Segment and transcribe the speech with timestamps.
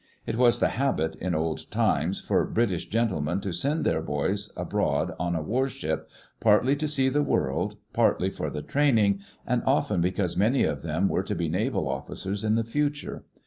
[0.25, 4.51] It was the habit, in old times, for Brit ish gentlemen to send their boys
[4.57, 10.01] aboard on a warship, partly to see the world, partly for the training, and often
[10.01, 13.25] because many of them were to be naval officers in the future.